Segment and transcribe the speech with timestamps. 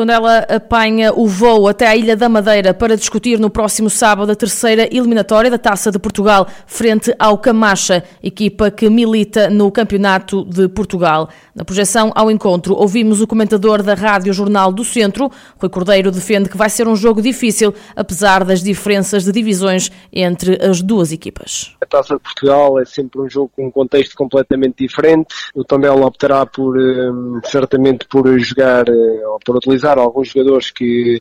[0.00, 4.34] Tondela apanha o voo até à Ilha da Madeira para discutir no próximo sábado a
[4.34, 10.68] terceira eliminatória da Taça de Portugal frente ao Camacha, equipa que milita no Campeonato de
[10.68, 11.28] Portugal.
[11.54, 16.48] Na projeção ao encontro, ouvimos o comentador da Rádio Jornal do Centro, Rui Cordeiro, defende
[16.48, 21.76] que vai ser um jogo difícil, apesar das diferenças de divisões entre as duas equipas.
[21.78, 25.34] A Taça de Portugal é sempre um jogo com um contexto completamente diferente.
[25.54, 27.10] O Tondela optará por, eh,
[27.44, 31.20] certamente, por jogar eh, ou por utilizar alguns jogadores que,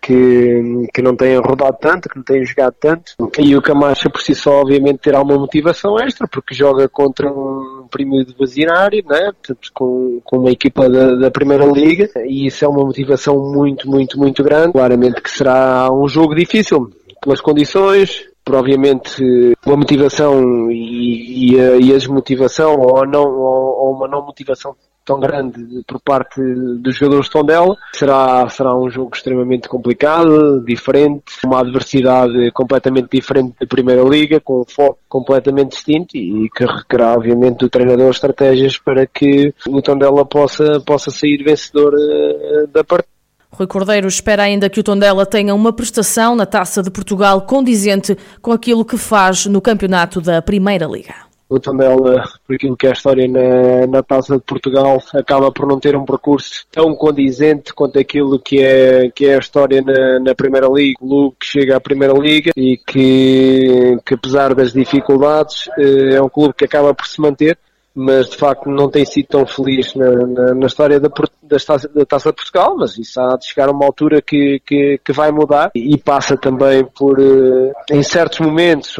[0.00, 3.14] que, que não têm rodado tanto, que não têm jogado tanto.
[3.38, 7.86] E o Camacha por si só, obviamente, terá uma motivação extra, porque joga contra um
[7.90, 9.32] primo de Vazinário, né?
[9.32, 13.88] Portanto, com, com uma equipa da, da Primeira Liga, e isso é uma motivação muito,
[13.88, 14.72] muito, muito grande.
[14.72, 16.90] Claramente que será um jogo difícil,
[17.22, 19.22] pelas condições, por obviamente
[19.64, 24.76] uma motivação e, e, a, e a desmotivação ou, não, ou, ou uma não motivação
[25.04, 27.76] tão grande por parte dos jogadores de Tondela.
[27.92, 34.62] Será, será um jogo extremamente complicado, diferente, uma adversidade completamente diferente da Primeira Liga, com
[34.62, 40.24] um foco completamente distinto e que requerá, obviamente, do treinador estratégias para que o Tondela
[40.24, 43.14] possa, possa sair vencedor eh, da partida.
[43.52, 48.16] Rui Cordeiro espera ainda que o Tondela tenha uma prestação na Taça de Portugal condizente
[48.42, 52.90] com aquilo que faz no campeonato da Primeira Liga o Tondela, por aquilo que é
[52.90, 57.74] a história na, na Taça de Portugal, acaba por não ter um percurso tão condizente
[57.74, 60.96] quanto aquilo que é, que é a história na, na Primeira Liga.
[61.00, 66.22] O clube que chega à Primeira Liga e que, que apesar das dificuldades, eh, é
[66.22, 67.58] um clube que acaba por se manter
[67.94, 71.88] mas de facto não tem sido tão feliz na, na, na história da, da, taça,
[71.88, 75.12] da Taça de Portugal, mas isso há de chegar a uma altura que, que, que
[75.12, 78.96] vai mudar e passa também por, eh, em certos momentos,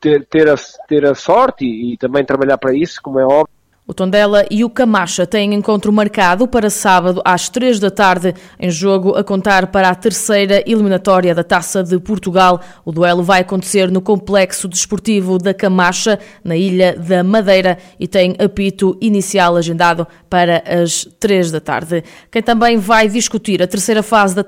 [0.00, 0.54] ter, ter, a,
[0.86, 3.61] ter a sorte e, e também trabalhar para isso, como é óbvio.
[3.92, 8.70] O Tondela e o Camacha têm encontro marcado para sábado às três da tarde, em
[8.70, 12.58] jogo a contar para a terceira eliminatória da Taça de Portugal.
[12.86, 18.34] O duelo vai acontecer no Complexo Desportivo da Camacha, na Ilha da Madeira, e tem
[18.38, 22.02] apito inicial agendado para as três da tarde.
[22.30, 24.42] Quem também vai discutir a terceira fase da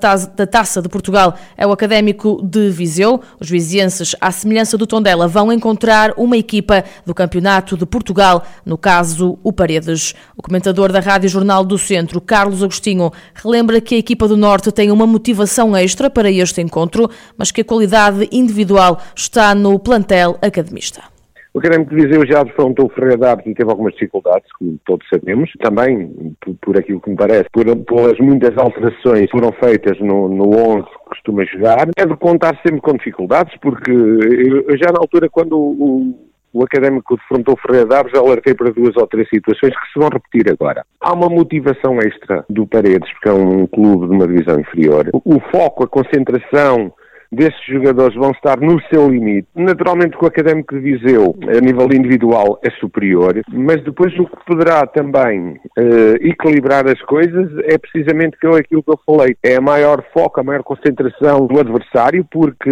[0.47, 3.21] Taça, de Portugal é o Académico de Viseu.
[3.39, 8.75] Os vizienses, à semelhança do Tondela, vão encontrar uma equipa do Campeonato de Portugal, no
[8.75, 10.13] caso o Paredes.
[10.37, 14.71] O comentador da Rádio Jornal do Centro, Carlos Agostinho, relembra que a equipa do Norte
[14.71, 20.37] tem uma motivação extra para este encontro, mas que a qualidade individual está no plantel
[20.41, 21.15] academista.
[21.55, 25.07] O Académico de Viseu já defrontou o Ferreira Daves e teve algumas dificuldades, como todos
[25.07, 25.49] sabemos.
[25.61, 30.27] Também, por, por aquilo que me parece, por, pelas muitas alterações que foram feitas no,
[30.27, 31.87] no 11 que costuma jogar.
[31.95, 36.13] É de contar sempre com dificuldades, porque eu, já na altura, quando o,
[36.55, 40.49] o académico defrontou Ferreira Daves, alertei para duas ou três situações que se vão repetir
[40.49, 40.85] agora.
[41.01, 45.09] Há uma motivação extra do Paredes, porque é um clube de uma divisão inferior.
[45.13, 46.93] O foco, a concentração,
[47.35, 49.47] desses jogadores vão estar no seu limite.
[49.55, 54.45] Naturalmente que o Académico de Viseu, a nível individual, é superior, mas depois o que
[54.45, 59.35] poderá também uh, equilibrar as coisas é precisamente aquilo que eu falei.
[59.43, 62.69] É a maior foco, a maior concentração do adversário, porque...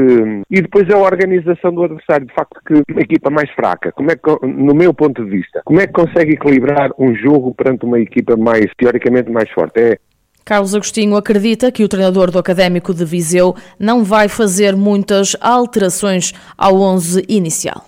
[0.50, 2.28] E depois é a organização do adversário.
[2.28, 5.62] De facto, que uma equipa mais fraca, como é que, no meu ponto de vista,
[5.66, 9.79] como é que consegue equilibrar um jogo perante uma equipa mais, teoricamente, mais forte?
[9.79, 9.97] É
[10.45, 16.33] Carlos Agostinho acredita que o treinador do Académico de Viseu não vai fazer muitas alterações
[16.57, 17.85] ao 11 inicial.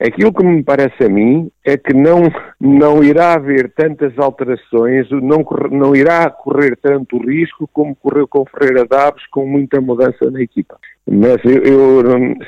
[0.00, 2.24] Aquilo que me parece a mim é que não,
[2.60, 8.84] não irá haver tantas alterações, não, não irá correr tanto risco como correu com Ferreira
[8.84, 10.76] Daves, com muita mudança na equipa.
[11.10, 12.02] Mas eu, eu,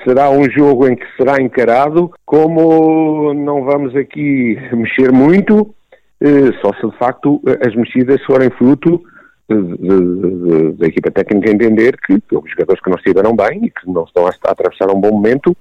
[0.04, 5.74] será um jogo em que será encarado como não vamos aqui mexer muito,
[6.20, 9.02] eh, só se de facto as mexidas forem fruto
[9.48, 14.26] da equipa técnica entender que, houve jogadores que não estiveram bem e que não estão
[14.26, 15.56] a, a atravessar um bom momento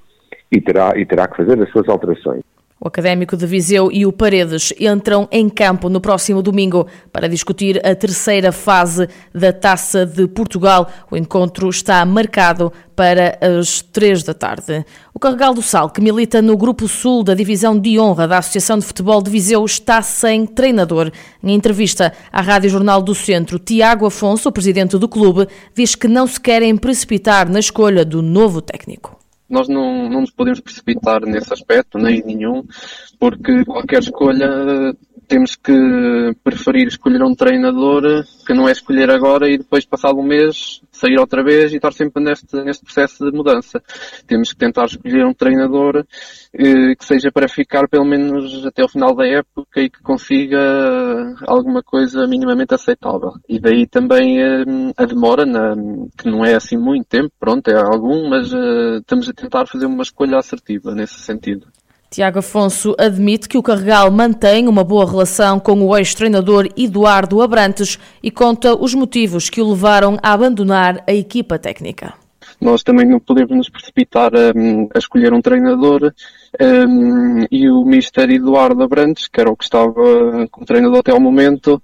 [0.52, 2.44] e terá, e terá que fazer as suas alterações.
[2.86, 7.84] O Académico de Viseu e o Paredes entram em campo no próximo domingo para discutir
[7.84, 10.88] a terceira fase da Taça de Portugal.
[11.10, 14.86] O encontro está marcado para as três da tarde.
[15.16, 18.78] O Carregal do Sal, que milita no Grupo Sul da Divisão de Honra da Associação
[18.78, 21.12] de Futebol de Viseu, está sem treinador.
[21.44, 26.08] Em entrevista à Rádio Jornal do Centro, Tiago Afonso, o presidente do clube, diz que
[26.08, 31.21] não se querem precipitar na escolha do novo técnico nós não, não nos podemos precipitar
[31.21, 32.63] nesse aspecto, nem nenhum,
[33.19, 34.95] porque qualquer escolha
[35.27, 35.74] temos que
[36.44, 41.19] preferir escolher um treinador que não é escolher agora e depois, passado um mês, sair
[41.19, 43.81] outra vez e estar sempre neste, neste processo de mudança.
[44.27, 46.06] Temos que tentar escolher um treinador
[46.54, 51.36] eh, que seja para ficar pelo menos até o final da época e que consiga
[51.48, 53.33] alguma coisa minimamente aceitável.
[53.48, 54.63] E daí também eh,
[54.95, 55.75] a demora, na,
[56.18, 59.86] que não é assim muito tempo, pronto, é algum, mas eh, estamos a tentar fazer
[59.86, 61.68] uma escolha assertiva nesse sentido.
[62.15, 68.00] Tiago Afonso admite que o Carregal mantém uma boa relação com o ex-treinador Eduardo Abrantes
[68.23, 72.13] e conta os motivos que o levaram a abandonar a equipa técnica.
[72.62, 74.51] Nós também não podemos nos precipitar a,
[74.95, 76.13] a escolher um treinador
[76.60, 81.19] um, e o Mister Eduardo Abrantes, que era o que estava como treinador até ao
[81.19, 81.81] momento,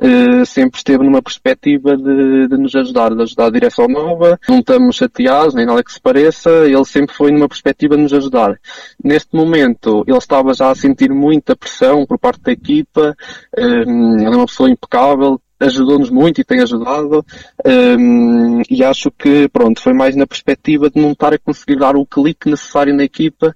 [0.00, 4.38] uh, sempre esteve numa perspectiva de, de, nos ajudar, de ajudar a direção nova.
[4.48, 8.12] Não estamos chateados, nem nada que se pareça, ele sempre foi numa perspectiva de nos
[8.12, 8.58] ajudar.
[9.02, 13.16] Neste momento, ele estava já a sentir muita pressão por parte da equipa,
[13.58, 17.24] um, ele é uma pessoa impecável, ajudou-nos muito e tem ajudado
[17.64, 21.96] um, e acho que pronto foi mais na perspectiva de não estar a conseguir dar
[21.96, 23.54] o clique necessário na equipa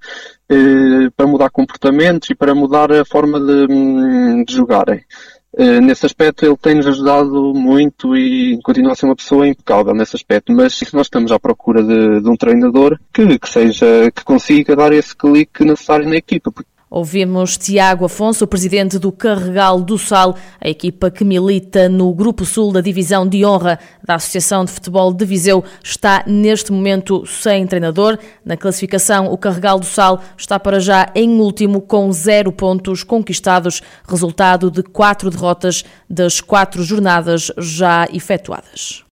[0.50, 5.05] uh, para mudar comportamentos e para mudar a forma de, hum, de jogarem.
[5.53, 10.15] Uh, nesse aspecto ele tem-nos ajudado muito e continua a ser uma pessoa impecável nesse
[10.15, 14.25] aspecto, mas se nós estamos à procura de, de um treinador que, que seja, que
[14.25, 19.99] consiga dar esse clique necessário na equipa, porque Ouvimos Tiago Afonso, presidente do Carregal do
[19.99, 24.73] Sal, a equipa que milita no Grupo Sul da Divisão de Honra da Associação de
[24.73, 28.19] Futebol de Viseu, está neste momento sem treinador.
[28.43, 33.82] Na classificação, o Carregal do Sal está para já em último com zero pontos conquistados,
[34.08, 39.05] resultado de quatro derrotas das quatro jornadas já efetuadas.